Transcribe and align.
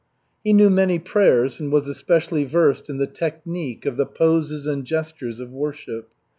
He 0.43 0.51
knew 0.51 0.71
many 0.71 0.97
prayers 0.97 1.59
and 1.59 1.71
was 1.71 1.87
especially 1.87 2.43
versed 2.43 2.89
in 2.89 2.97
the 2.97 3.05
technique 3.05 3.85
of 3.85 3.97
the 3.97 4.07
poses 4.07 4.65
and 4.65 4.83
gestures 4.83 5.39
of 5.39 5.51
worship. 5.51 6.09